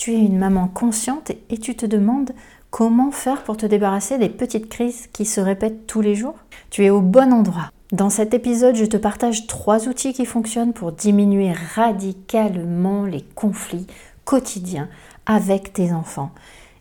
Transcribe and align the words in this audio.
Tu 0.00 0.14
es 0.14 0.18
une 0.18 0.38
maman 0.38 0.66
consciente 0.66 1.30
et 1.50 1.58
tu 1.58 1.76
te 1.76 1.84
demandes 1.84 2.30
comment 2.70 3.10
faire 3.10 3.42
pour 3.42 3.58
te 3.58 3.66
débarrasser 3.66 4.16
des 4.16 4.30
petites 4.30 4.70
crises 4.70 5.08
qui 5.12 5.26
se 5.26 5.42
répètent 5.42 5.86
tous 5.86 6.00
les 6.00 6.14
jours 6.14 6.36
Tu 6.70 6.86
es 6.86 6.88
au 6.88 7.02
bon 7.02 7.34
endroit. 7.34 7.70
Dans 7.92 8.08
cet 8.08 8.32
épisode, 8.32 8.76
je 8.76 8.86
te 8.86 8.96
partage 8.96 9.46
trois 9.46 9.88
outils 9.88 10.14
qui 10.14 10.24
fonctionnent 10.24 10.72
pour 10.72 10.92
diminuer 10.92 11.52
radicalement 11.74 13.04
les 13.04 13.20
conflits 13.34 13.86
quotidiens 14.24 14.88
avec 15.26 15.74
tes 15.74 15.92
enfants 15.92 16.30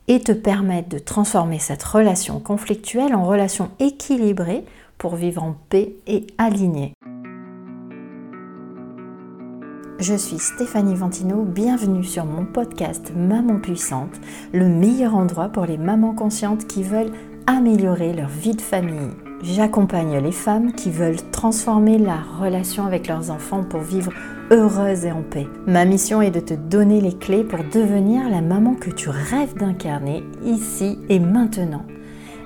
et 0.08 0.22
te 0.22 0.32
permettre 0.32 0.88
de 0.88 1.00
transformer 1.00 1.60
cette 1.60 1.84
relation 1.84 2.40
conflictuelle 2.40 3.14
en 3.14 3.26
relation 3.26 3.70
équilibrée 3.80 4.64
pour 4.98 5.18
vivre 5.18 5.44
en 5.44 5.58
paix 5.68 5.94
et 6.08 6.26
alignée. 6.38 6.94
Je 10.00 10.14
suis 10.14 10.40
Stéphanie 10.40 10.96
Ventino, 10.96 11.44
bienvenue 11.44 12.06
sur 12.06 12.24
mon 12.24 12.46
podcast 12.46 13.12
Maman 13.14 13.60
Puissante, 13.60 14.16
le 14.54 14.70
meilleur 14.70 15.14
endroit 15.14 15.50
pour 15.50 15.66
les 15.66 15.78
mamans 15.78 16.14
conscientes 16.14 16.68
qui 16.68 16.84
veulent 16.84 17.12
améliorer 17.48 18.14
leur 18.14 18.30
vie 18.30 18.56
de 18.56 18.62
famille. 18.62 19.12
J'accompagne 19.44 20.18
les 20.20 20.32
femmes 20.32 20.72
qui 20.72 20.90
veulent 20.90 21.22
transformer 21.34 21.98
la 21.98 22.16
relation 22.40 22.86
avec 22.86 23.10
leurs 23.10 23.30
enfants 23.30 23.66
pour 23.66 23.82
vivre 23.82 24.14
heureuses 24.52 25.04
et 25.04 25.12
en 25.12 25.22
paix. 25.22 25.48
Ma 25.68 25.84
mission 25.84 26.22
est 26.22 26.32
de 26.32 26.40
te 26.40 26.54
donner 26.54 27.02
les 27.02 27.18
clés 27.18 27.44
pour 27.44 27.60
devenir 27.66 28.30
la 28.30 28.40
maman 28.40 28.76
que 28.76 28.92
tu 28.92 29.10
rêves 29.10 29.56
d'incarner 29.56 30.24
ici 30.46 30.98
et 31.10 31.20
maintenant 31.20 31.84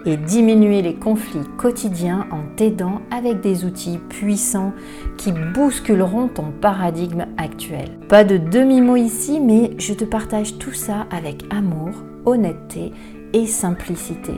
et 0.06 0.18
diminuer 0.18 0.82
les 0.82 0.96
conflits 0.96 1.48
quotidiens 1.58 2.28
en 2.32 2.44
t'aidant 2.56 3.02
avec 3.12 3.42
des 3.42 3.66
outils 3.66 4.00
puissants 4.10 4.74
qui 5.18 5.32
bousculeront 5.32 6.28
ton 6.28 6.52
paradigme 6.52 7.26
actuel. 7.38 7.98
Pas 8.10 8.24
de 8.24 8.38
demi-mot 8.38 8.96
ici, 8.96 9.40
mais 9.40 9.72
je 9.78 9.94
te 9.94 10.06
partage 10.06 10.58
tout 10.58 10.74
ça 10.74 11.08
avec 11.12 11.44
amour, 11.50 11.92
honnêteté 12.26 12.92
et 13.34 13.46
simplicité. 13.46 14.34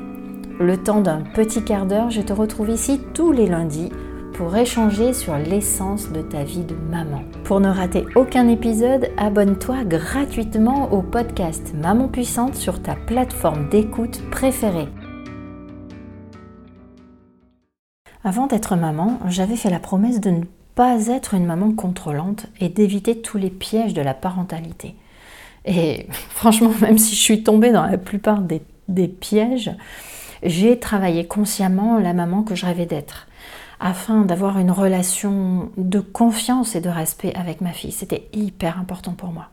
Le 0.59 0.77
temps 0.77 1.01
d'un 1.01 1.21
petit 1.33 1.63
quart 1.63 1.85
d'heure, 1.85 2.09
je 2.09 2.21
te 2.21 2.31
retrouve 2.31 2.69
ici 2.69 3.01
tous 3.13 3.31
les 3.31 3.47
lundis 3.47 3.89
pour 4.33 4.55
échanger 4.55 5.13
sur 5.13 5.37
l'essence 5.37 6.11
de 6.11 6.21
ta 6.21 6.43
vie 6.43 6.63
de 6.63 6.75
maman. 6.91 7.23
Pour 7.43 7.59
ne 7.59 7.69
rater 7.69 8.05
aucun 8.15 8.47
épisode, 8.49 9.09
abonne-toi 9.17 9.83
gratuitement 9.85 10.91
au 10.91 11.01
podcast 11.01 11.73
Maman 11.81 12.07
Puissante 12.07 12.55
sur 12.55 12.81
ta 12.81 12.95
plateforme 12.95 13.69
d'écoute 13.69 14.21
préférée. 14.31 14.87
Avant 18.25 18.47
d'être 18.47 18.75
maman, 18.75 19.19
j'avais 19.27 19.55
fait 19.55 19.69
la 19.69 19.79
promesse 19.79 20.19
de 20.19 20.31
ne 20.31 20.43
pas 20.73 21.09
être 21.09 21.35
une 21.35 21.45
maman 21.45 21.71
contrôlante 21.73 22.47
et 22.59 22.69
d'éviter 22.69 23.21
tous 23.21 23.37
les 23.37 23.51
pièges 23.51 23.93
de 23.93 24.01
la 24.01 24.15
parentalité. 24.15 24.95
Et 25.63 26.07
franchement, 26.31 26.71
même 26.81 26.97
si 26.97 27.13
je 27.13 27.21
suis 27.21 27.43
tombée 27.43 27.71
dans 27.71 27.85
la 27.85 27.99
plupart 27.99 28.41
des, 28.41 29.07
pièges, 29.07 29.71
j'ai 30.41 30.79
travaillé 30.79 31.27
consciemment 31.27 31.99
la 31.99 32.13
maman 32.13 32.41
que 32.41 32.55
je 32.55 32.65
rêvais 32.65 32.87
d'être 32.87 33.27
afin 33.79 34.21
d'avoir 34.21 34.57
une 34.57 34.71
relation 34.71 35.69
de 35.77 35.99
confiance 35.99 36.75
et 36.75 36.81
de 36.81 36.89
respect 36.89 37.33
avec 37.35 37.61
ma 37.61 37.73
fille. 37.73 37.91
C'était 37.91 38.27
hyper 38.33 38.79
important 38.79 39.11
pour 39.11 39.29
moi. 39.29 39.49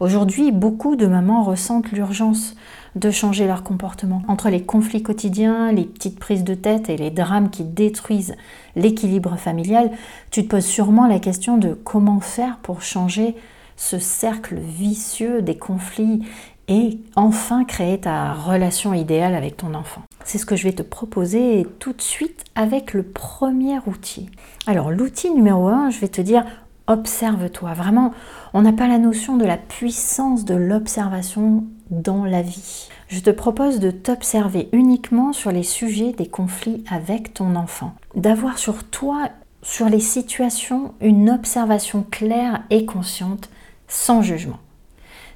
Aujourd'hui, 0.00 0.52
beaucoup 0.52 0.96
de 0.96 1.06
mamans 1.06 1.42
ressentent 1.42 1.92
l'urgence 1.92 2.54
de 2.94 3.10
changer 3.10 3.46
leur 3.46 3.62
comportement. 3.62 4.22
Entre 4.28 4.48
les 4.48 4.62
conflits 4.62 5.02
quotidiens, 5.02 5.72
les 5.72 5.84
petites 5.84 6.18
prises 6.18 6.44
de 6.44 6.54
tête 6.54 6.88
et 6.88 6.96
les 6.96 7.10
drames 7.10 7.50
qui 7.50 7.64
détruisent 7.64 8.34
l'équilibre 8.76 9.36
familial, 9.36 9.90
tu 10.30 10.44
te 10.44 10.48
poses 10.48 10.66
sûrement 10.66 11.06
la 11.06 11.18
question 11.18 11.58
de 11.58 11.74
comment 11.74 12.20
faire 12.20 12.58
pour 12.58 12.82
changer 12.82 13.34
ce 13.76 13.98
cercle 13.98 14.56
vicieux 14.56 15.42
des 15.42 15.56
conflits 15.56 16.22
et 16.68 16.98
enfin 17.16 17.64
créer 17.64 17.98
ta 17.98 18.34
relation 18.34 18.92
idéale 18.92 19.34
avec 19.34 19.56
ton 19.56 19.74
enfant. 19.74 20.02
C'est 20.24 20.38
ce 20.38 20.44
que 20.44 20.56
je 20.56 20.64
vais 20.64 20.74
te 20.74 20.82
proposer 20.82 21.66
tout 21.78 21.94
de 21.94 22.02
suite 22.02 22.44
avec 22.54 22.92
le 22.92 23.02
premier 23.02 23.78
outil. 23.86 24.28
Alors 24.66 24.90
l'outil 24.90 25.30
numéro 25.30 25.68
un, 25.68 25.88
je 25.90 25.98
vais 25.98 26.08
te 26.08 26.20
dire 26.20 26.44
observe-toi. 26.88 27.74
Vraiment, 27.74 28.12
on 28.54 28.62
n'a 28.62 28.72
pas 28.72 28.88
la 28.88 28.98
notion 28.98 29.36
de 29.36 29.44
la 29.44 29.56
puissance 29.56 30.44
de 30.44 30.54
l'observation 30.54 31.64
dans 31.90 32.24
la 32.24 32.42
vie. 32.42 32.88
Je 33.08 33.20
te 33.20 33.30
propose 33.30 33.78
de 33.78 33.90
t'observer 33.90 34.68
uniquement 34.72 35.32
sur 35.32 35.52
les 35.52 35.62
sujets 35.62 36.12
des 36.12 36.26
conflits 36.26 36.84
avec 36.90 37.34
ton 37.34 37.54
enfant. 37.54 37.94
D'avoir 38.14 38.58
sur 38.58 38.84
toi, 38.84 39.28
sur 39.62 39.88
les 39.88 40.00
situations, 40.00 40.94
une 41.00 41.30
observation 41.30 42.04
claire 42.10 42.62
et 42.70 42.84
consciente, 42.84 43.48
sans 43.86 44.22
jugement. 44.22 44.58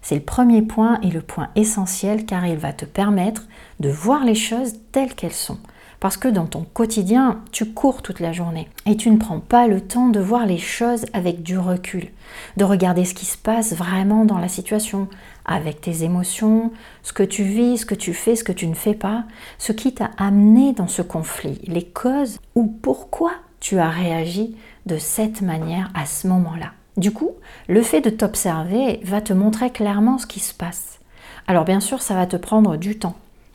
C'est 0.02 0.16
le 0.16 0.22
premier 0.22 0.62
point 0.62 0.98
et 1.02 1.10
le 1.10 1.22
point 1.22 1.48
essentiel 1.54 2.26
car 2.26 2.44
il 2.46 2.56
va 2.56 2.72
te 2.72 2.84
permettre 2.84 3.44
de 3.78 3.88
voir 3.88 4.24
les 4.24 4.34
choses 4.34 4.74
telles 4.90 5.14
qu'elles 5.14 5.32
sont 5.32 5.58
parce 6.02 6.16
que 6.16 6.26
dans 6.26 6.46
ton 6.46 6.64
quotidien, 6.64 7.42
tu 7.52 7.64
cours 7.64 8.02
toute 8.02 8.18
la 8.18 8.32
journée 8.32 8.68
et 8.86 8.96
tu 8.96 9.08
ne 9.08 9.18
prends 9.18 9.38
pas 9.38 9.68
le 9.68 9.80
temps 9.80 10.08
de 10.08 10.18
voir 10.18 10.46
les 10.46 10.58
choses 10.58 11.06
avec 11.12 11.44
du 11.44 11.56
recul, 11.56 12.08
de 12.56 12.64
regarder 12.64 13.04
ce 13.04 13.14
qui 13.14 13.24
se 13.24 13.38
passe 13.38 13.72
vraiment 13.72 14.24
dans 14.24 14.38
la 14.38 14.48
situation, 14.48 15.06
avec 15.44 15.80
tes 15.80 16.02
émotions, 16.02 16.72
ce 17.04 17.12
que 17.12 17.22
tu 17.22 17.44
vis, 17.44 17.78
ce 17.78 17.86
que 17.86 17.94
tu 17.94 18.14
fais, 18.14 18.34
ce 18.34 18.42
que 18.42 18.50
tu 18.50 18.66
ne 18.66 18.74
fais 18.74 18.94
pas, 18.94 19.22
ce 19.58 19.70
qui 19.70 19.94
t'a 19.94 20.10
amené 20.18 20.72
dans 20.72 20.88
ce 20.88 21.02
conflit, 21.02 21.60
les 21.68 21.84
causes 21.84 22.40
ou 22.56 22.66
pourquoi 22.66 23.30
tu 23.60 23.78
as 23.78 23.88
réagi 23.88 24.56
de 24.86 24.98
cette 24.98 25.40
manière 25.40 25.88
à 25.94 26.04
ce 26.04 26.26
moment-là. 26.26 26.72
Du 26.96 27.12
coup, 27.12 27.30
le 27.69 27.80
fait 27.80 28.00
de 28.00 28.10
t'observer 28.10 28.98
va 29.04 29.20
te 29.20 29.32
montrer 29.32 29.70
clairement 29.70 30.19
ce 30.19 30.26
qui 30.26 30.40
se 30.40 30.52
passe. 30.52 30.98
Alors 31.46 31.64
bien 31.64 31.78
sûr, 31.78 32.02
ça 32.02 32.14
va 32.14 32.26
te 32.26 32.36
prendre 32.36 32.76
du 32.76 32.98
temps 32.98 33.14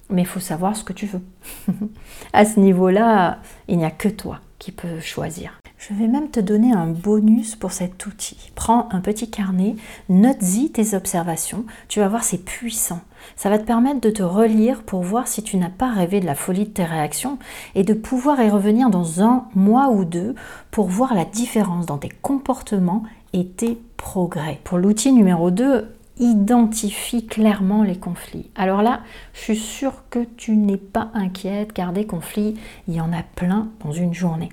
mais 0.10 0.22
il 0.24 0.28
faut 0.28 0.40
savoir 0.40 0.76
ce 0.76 0.84
que 0.84 0.94
tu 0.94 1.06
veux. 1.06 1.22
à 2.34 2.46
ce 2.46 2.60
niveau-là, 2.60 3.40
il 3.68 3.78
n'y 3.78 3.86
a 3.86 3.92
que 3.92 4.10
toi 4.10 4.40
qui 4.60 4.72
peux 4.72 5.00
choisir. 5.00 5.60
Je 5.78 5.94
vais 5.94 6.08
même 6.08 6.30
te 6.30 6.40
donner 6.40 6.74
un 6.74 6.88
bonus 6.88 7.56
pour 7.56 7.72
cet 7.72 8.06
outil. 8.08 8.52
Prends 8.56 8.90
un 8.92 9.00
petit 9.00 9.30
carnet, 9.30 9.76
note-y 10.10 10.72
tes 10.72 10.96
observations, 10.96 11.66
tu 11.88 12.00
vas 12.00 12.08
voir 12.08 12.24
c'est 12.24 12.44
puissant. 12.44 13.02
Ça 13.36 13.50
va 13.50 13.60
te 13.60 13.66
permettre 13.66 14.02
de 14.02 14.10
te 14.10 14.24
relire 14.24 14.82
pour 14.82 15.04
voir 15.04 15.28
si 15.28 15.44
tu 15.44 15.58
n'as 15.58 15.70
pas 15.70 15.92
rêvé 15.92 16.20
de 16.20 16.26
la 16.26 16.34
folie 16.34 16.66
de 16.66 16.70
tes 16.70 16.84
réactions 16.84 17.38
et 17.76 17.84
de 17.84 17.94
pouvoir 17.94 18.42
y 18.42 18.50
revenir 18.50 18.90
dans 18.90 19.22
un 19.22 19.46
mois 19.54 19.90
ou 19.90 20.04
deux 20.04 20.34
pour 20.72 20.88
voir 20.88 21.14
la 21.14 21.26
différence 21.26 21.86
dans 21.86 22.00
tes 22.00 22.12
comportements 22.22 23.04
et 23.34 23.46
tes 23.48 23.78
progrès. 23.98 24.60
Pour 24.64 24.80
l'outil 24.80 25.12
numéro 25.12 25.52
2, 25.52 25.97
identifie 26.20 27.26
clairement 27.26 27.84
les 27.84 27.98
conflits. 27.98 28.50
Alors 28.56 28.82
là, 28.82 29.02
je 29.34 29.40
suis 29.40 29.58
sûre 29.58 30.04
que 30.10 30.26
tu 30.38 30.56
n'es 30.56 30.78
pas 30.78 31.10
inquiète 31.14 31.74
car 31.74 31.94
des 31.94 32.06
conflits, 32.06 32.56
il 32.88 32.96
y 32.96 33.02
en 33.02 33.14
a 33.14 33.24
plein 33.36 33.70
dans 33.84 33.92
une 33.92 34.14
journée. 34.14 34.50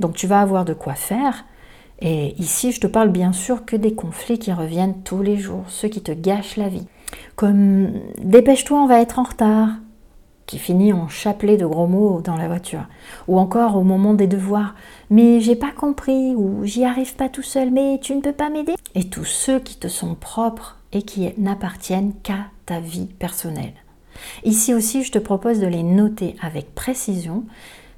Donc 0.00 0.14
tu 0.14 0.26
vas 0.26 0.40
avoir 0.40 0.64
de 0.64 0.74
quoi 0.74 0.94
faire. 0.94 1.44
Et 2.00 2.34
ici, 2.40 2.72
je 2.72 2.80
te 2.80 2.86
parle 2.86 3.08
bien 3.08 3.32
sûr 3.32 3.64
que 3.64 3.76
des 3.76 3.94
conflits 3.94 4.38
qui 4.38 4.52
reviennent 4.52 5.02
tous 5.02 5.22
les 5.22 5.38
jours, 5.38 5.64
ceux 5.68 5.88
qui 5.88 6.02
te 6.02 6.12
gâchent 6.12 6.56
la 6.56 6.68
vie. 6.68 6.86
Comme 7.36 7.90
dépêche-toi, 8.18 8.78
on 8.78 8.86
va 8.86 9.00
être 9.00 9.18
en 9.18 9.22
retard, 9.22 9.70
qui 10.46 10.58
finit 10.58 10.92
en 10.92 11.08
chapelet 11.08 11.56
de 11.56 11.66
gros 11.66 11.86
mots 11.86 12.20
dans 12.22 12.36
la 12.36 12.48
voiture. 12.48 12.86
Ou 13.28 13.38
encore 13.38 13.76
au 13.76 13.82
moment 13.82 14.14
des 14.14 14.26
devoirs, 14.26 14.74
mais 15.10 15.40
j'ai 15.40 15.56
pas 15.56 15.72
compris, 15.72 16.34
ou 16.34 16.64
j'y 16.64 16.84
arrive 16.84 17.16
pas 17.16 17.28
tout 17.28 17.42
seul, 17.42 17.70
mais 17.70 17.98
tu 18.00 18.14
ne 18.14 18.20
peux 18.20 18.32
pas 18.32 18.50
m'aider. 18.50 18.74
Et 18.94 19.04
tous 19.04 19.24
ceux 19.24 19.58
qui 19.58 19.76
te 19.76 19.88
sont 19.88 20.14
propres 20.14 20.75
et 20.92 21.02
qui 21.02 21.32
n'appartiennent 21.38 22.12
qu'à 22.22 22.46
ta 22.64 22.80
vie 22.80 23.06
personnelle. 23.06 23.74
Ici 24.44 24.74
aussi, 24.74 25.04
je 25.04 25.12
te 25.12 25.18
propose 25.18 25.60
de 25.60 25.66
les 25.66 25.82
noter 25.82 26.36
avec 26.40 26.74
précision, 26.74 27.44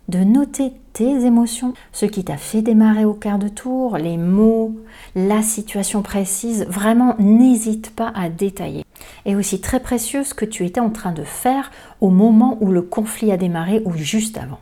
de 0.09 0.19
noter 0.19 0.72
tes 0.94 1.27
émotions, 1.27 1.75
ce 1.93 2.06
qui 2.06 2.25
t'a 2.25 2.38
fait 2.38 2.62
démarrer 2.62 3.04
au 3.04 3.12
quart 3.12 3.38
de 3.38 3.48
tour, 3.48 3.98
les 3.98 4.16
mots, 4.16 4.75
la 5.15 5.43
situation 5.43 6.03
précise. 6.03 6.66
Vraiment, 6.69 7.15
n'hésite 7.19 7.94
pas 7.94 8.10
à 8.15 8.28
détailler. 8.28 8.84
Et 9.27 9.37
aussi 9.37 9.60
très 9.60 9.81
précieux 9.81 10.24
ce 10.24 10.34
que 10.34 10.47
tu 10.47 10.65
étais 10.65 10.80
en 10.80 10.91
train 10.91 11.12
de 11.12 11.24
faire 11.24 11.71
au 12.01 12.09
moment 12.09 12.57
où 12.60 12.72
le 12.72 12.83
conflit 12.83 13.30
a 13.33 13.36
démarré 13.36 13.83
ou 13.84 13.92
juste 13.92 14.39
avant. 14.39 14.59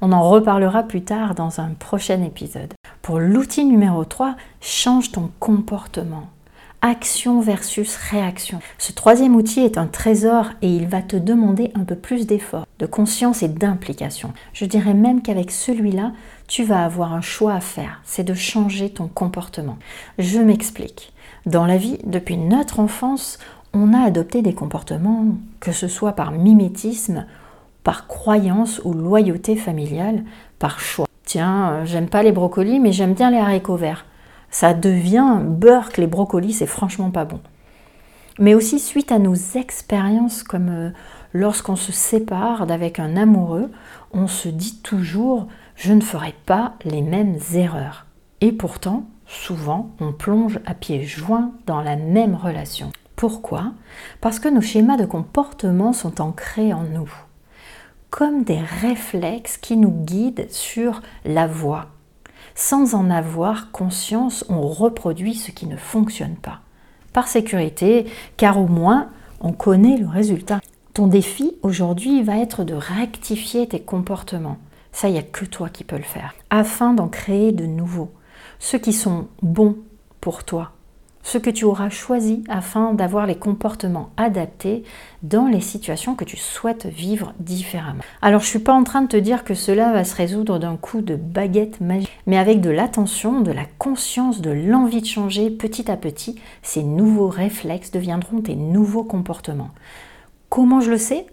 On 0.00 0.12
en 0.12 0.22
reparlera 0.22 0.84
plus 0.84 1.02
tard 1.02 1.34
dans 1.34 1.60
un 1.60 1.70
prochain 1.70 2.22
épisode. 2.22 2.72
Pour 3.02 3.18
l'outil 3.18 3.64
numéro 3.64 4.04
3, 4.04 4.36
change 4.60 5.12
ton 5.12 5.30
comportement 5.40 6.28
action 6.84 7.40
versus 7.40 7.96
réaction. 7.96 8.60
Ce 8.76 8.92
troisième 8.92 9.36
outil 9.36 9.60
est 9.60 9.78
un 9.78 9.86
trésor 9.86 10.50
et 10.60 10.68
il 10.68 10.86
va 10.86 11.00
te 11.00 11.16
demander 11.16 11.70
un 11.74 11.82
peu 11.82 11.96
plus 11.96 12.26
d'effort, 12.26 12.66
de 12.78 12.84
conscience 12.84 13.42
et 13.42 13.48
d'implication. 13.48 14.34
Je 14.52 14.66
dirais 14.66 14.92
même 14.92 15.22
qu'avec 15.22 15.50
celui-là, 15.50 16.12
tu 16.46 16.62
vas 16.62 16.84
avoir 16.84 17.14
un 17.14 17.22
choix 17.22 17.54
à 17.54 17.60
faire, 17.60 18.02
c'est 18.04 18.22
de 18.22 18.34
changer 18.34 18.90
ton 18.90 19.08
comportement. 19.08 19.78
Je 20.18 20.38
m'explique. 20.38 21.14
Dans 21.46 21.64
la 21.64 21.78
vie, 21.78 21.96
depuis 22.04 22.36
notre 22.36 22.80
enfance, 22.80 23.38
on 23.72 23.94
a 23.94 24.04
adopté 24.04 24.42
des 24.42 24.54
comportements, 24.54 25.24
que 25.60 25.72
ce 25.72 25.88
soit 25.88 26.12
par 26.12 26.32
mimétisme, 26.32 27.24
par 27.82 28.06
croyance 28.06 28.82
ou 28.84 28.92
loyauté 28.92 29.56
familiale, 29.56 30.22
par 30.58 30.80
choix. 30.80 31.06
Tiens, 31.24 31.70
euh, 31.70 31.84
j'aime 31.86 32.08
pas 32.08 32.22
les 32.22 32.32
brocolis, 32.32 32.78
mais 32.78 32.92
j'aime 32.92 33.14
bien 33.14 33.30
les 33.30 33.38
haricots 33.38 33.76
verts 33.76 34.04
ça 34.54 34.72
devient 34.72 35.40
beurre 35.42 35.90
les 35.96 36.06
brocolis, 36.06 36.52
c'est 36.52 36.66
franchement 36.66 37.10
pas 37.10 37.24
bon. 37.24 37.40
mais 38.38 38.54
aussi 38.54 38.78
suite 38.78 39.10
à 39.10 39.18
nos 39.18 39.34
expériences 39.34 40.44
comme 40.44 40.68
euh, 40.68 40.90
lorsqu'on 41.32 41.74
se 41.74 41.90
sépare 41.90 42.64
d'avec 42.64 43.00
un 43.00 43.16
amoureux, 43.16 43.72
on 44.12 44.28
se 44.28 44.48
dit 44.48 44.78
toujours 44.80 45.48
je 45.74 45.92
ne 45.92 46.00
ferai 46.00 46.36
pas 46.46 46.74
les 46.84 47.02
mêmes 47.02 47.36
erreurs. 47.52 48.06
Et 48.40 48.52
pourtant, 48.52 49.06
souvent, 49.26 49.90
on 49.98 50.12
plonge 50.12 50.60
à 50.66 50.74
pieds 50.74 51.02
joints 51.02 51.50
dans 51.66 51.80
la 51.80 51.96
même 51.96 52.36
relation. 52.36 52.92
Pourquoi? 53.16 53.72
Parce 54.20 54.38
que 54.38 54.48
nos 54.48 54.60
schémas 54.60 54.96
de 54.96 55.04
comportement 55.04 55.92
sont 55.92 56.20
ancrés 56.20 56.72
en 56.72 56.84
nous, 56.84 57.12
comme 58.10 58.44
des 58.44 58.60
réflexes 58.60 59.56
qui 59.56 59.76
nous 59.76 59.90
guident 59.90 60.46
sur 60.48 61.02
la 61.24 61.48
voie. 61.48 61.88
Sans 62.54 62.94
en 62.94 63.10
avoir 63.10 63.72
conscience, 63.72 64.44
on 64.48 64.60
reproduit 64.60 65.34
ce 65.34 65.50
qui 65.50 65.66
ne 65.66 65.76
fonctionne 65.76 66.36
pas. 66.36 66.60
Par 67.12 67.26
sécurité, 67.28 68.06
car 68.36 68.60
au 68.60 68.66
moins, 68.66 69.08
on 69.40 69.52
connaît 69.52 69.96
le 69.96 70.06
résultat. 70.06 70.60
Ton 70.94 71.08
défi 71.08 71.56
aujourd'hui 71.62 72.22
va 72.22 72.38
être 72.38 72.62
de 72.62 72.74
rectifier 72.74 73.66
tes 73.66 73.80
comportements. 73.80 74.58
Ça, 74.92 75.08
il 75.08 75.12
n'y 75.12 75.18
a 75.18 75.22
que 75.22 75.44
toi 75.44 75.68
qui 75.68 75.82
peux 75.82 75.96
le 75.96 76.02
faire. 76.02 76.34
Afin 76.50 76.94
d'en 76.94 77.08
créer 77.08 77.50
de 77.50 77.66
nouveaux. 77.66 78.12
Ceux 78.60 78.78
qui 78.78 78.92
sont 78.92 79.26
bons 79.42 79.76
pour 80.20 80.44
toi. 80.44 80.73
Ceux 81.26 81.40
que 81.40 81.48
tu 81.48 81.64
auras 81.64 81.88
choisis 81.88 82.40
afin 82.50 82.92
d'avoir 82.92 83.26
les 83.26 83.34
comportements 83.34 84.10
adaptés 84.18 84.84
dans 85.22 85.46
les 85.46 85.62
situations 85.62 86.14
que 86.14 86.24
tu 86.24 86.36
souhaites 86.36 86.84
vivre 86.84 87.32
différemment. 87.40 88.02
Alors 88.20 88.40
je 88.40 88.46
ne 88.46 88.50
suis 88.50 88.58
pas 88.58 88.74
en 88.74 88.84
train 88.84 89.00
de 89.00 89.08
te 89.08 89.16
dire 89.16 89.42
que 89.42 89.54
cela 89.54 89.90
va 89.92 90.04
se 90.04 90.14
résoudre 90.14 90.58
d'un 90.58 90.76
coup 90.76 91.00
de 91.00 91.16
baguette 91.16 91.80
magique, 91.80 92.12
mais 92.26 92.36
avec 92.36 92.60
de 92.60 92.68
l'attention, 92.68 93.40
de 93.40 93.52
la 93.52 93.64
conscience, 93.78 94.42
de 94.42 94.50
l'envie 94.50 95.00
de 95.00 95.06
changer 95.06 95.48
petit 95.48 95.90
à 95.90 95.96
petit, 95.96 96.38
ces 96.62 96.82
nouveaux 96.82 97.28
réflexes 97.28 97.90
deviendront 97.90 98.42
tes 98.42 98.54
nouveaux 98.54 99.04
comportements. 99.04 99.70
Comment 100.50 100.82
je 100.82 100.90
le 100.90 100.98
sais? 100.98 101.26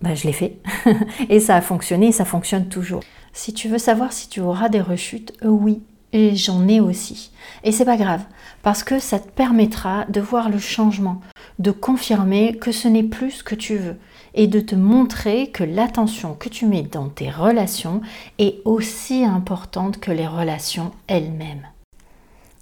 Ben, 0.00 0.14
Je 0.14 0.26
l'ai 0.26 0.32
fait. 0.32 0.56
et 1.28 1.38
ça 1.38 1.54
a 1.54 1.60
fonctionné 1.60 2.08
et 2.08 2.12
ça 2.12 2.24
fonctionne 2.24 2.68
toujours. 2.68 3.02
Si 3.34 3.52
tu 3.52 3.68
veux 3.68 3.78
savoir 3.78 4.14
si 4.14 4.30
tu 4.30 4.40
auras 4.40 4.70
des 4.70 4.80
rechutes, 4.80 5.34
euh, 5.44 5.48
oui, 5.48 5.82
et 6.12 6.36
j'en 6.36 6.66
ai 6.68 6.80
aussi. 6.80 7.30
Et 7.64 7.72
c'est 7.72 7.84
pas 7.84 7.96
grave, 7.96 8.24
parce 8.62 8.82
que 8.82 8.98
ça 8.98 9.18
te 9.18 9.28
permettra 9.28 10.04
de 10.06 10.20
voir 10.20 10.48
le 10.48 10.58
changement, 10.58 11.20
de 11.58 11.70
confirmer 11.70 12.56
que 12.56 12.72
ce 12.72 12.88
n'est 12.88 13.02
plus 13.02 13.30
ce 13.30 13.44
que 13.44 13.54
tu 13.54 13.76
veux, 13.76 13.96
et 14.34 14.46
de 14.46 14.60
te 14.60 14.74
montrer 14.74 15.50
que 15.50 15.64
l'attention 15.64 16.34
que 16.34 16.48
tu 16.48 16.66
mets 16.66 16.82
dans 16.82 17.08
tes 17.08 17.30
relations 17.30 18.00
est 18.38 18.60
aussi 18.64 19.24
importante 19.24 19.98
que 19.98 20.12
les 20.12 20.26
relations 20.26 20.92
elles-mêmes. 21.06 21.66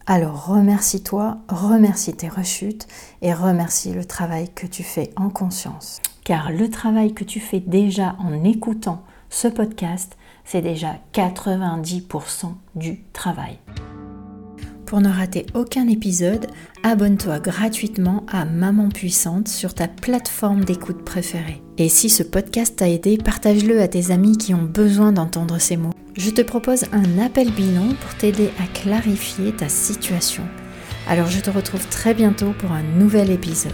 Alors 0.07 0.47
remercie-toi, 0.47 1.39
remercie 1.49 2.15
tes 2.15 2.29
rechutes 2.29 2.87
et 3.23 3.35
remercie 3.35 3.93
le 3.93 4.05
travail 4.05 4.49
que 4.55 4.67
tu 4.67 4.85
fais 4.85 5.11
en 5.17 5.31
conscience. 5.31 6.01
Car 6.23 6.53
le 6.53 6.71
travail 6.71 7.13
que 7.13 7.25
tu 7.25 7.41
fais 7.41 7.59
déjà 7.59 8.15
en 8.21 8.45
écoutant 8.45 9.03
ce 9.31 9.49
podcast, 9.49 10.17
c'est 10.47 10.63
déjà 10.63 10.97
90% 11.13 12.55
du 12.75 13.03
travail. 13.13 13.59
Pour 14.87 15.01
ne 15.01 15.09
rater 15.09 15.47
aucun 15.55 15.89
épisode, 15.89 16.47
abonne-toi 16.85 17.41
gratuitement 17.41 18.25
à 18.29 18.45
Maman 18.45 18.89
Puissante 18.89 19.49
sur 19.49 19.75
ta 19.75 19.89
plateforme 19.89 20.65
d'écoute 20.65 21.05
préférée. 21.05 21.61
Et 21.77 21.89
si 21.89 22.09
ce 22.09 22.23
podcast 22.23 22.77
t'a 22.77 22.89
aidé, 22.89 23.19
partage-le 23.19 23.81
à 23.81 23.89
tes 23.89 24.13
amis 24.13 24.39
qui 24.39 24.55
ont 24.55 24.63
besoin 24.63 25.11
d'entendre 25.11 25.59
ces 25.59 25.77
mots. 25.77 25.93
Je 26.17 26.31
te 26.31 26.41
propose 26.41 26.85
un 26.93 27.19
appel 27.19 27.51
bilan 27.51 27.89
pour 28.01 28.15
t'aider 28.15 28.51
à 28.61 28.67
clarifier 28.79 29.51
ta 29.53 29.69
situation. 29.69 30.45
Alors 31.09 31.27
je 31.27 31.41
te 31.41 31.51
retrouve 31.51 31.87
très 31.89 32.15
bientôt 32.15 32.53
pour 32.59 32.71
un 32.71 32.83
nouvel 32.83 33.31
épisode. 33.31 33.73